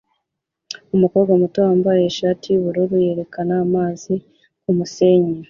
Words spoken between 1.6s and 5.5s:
wambaye ishati yubururu yerekana amazi kumusenyi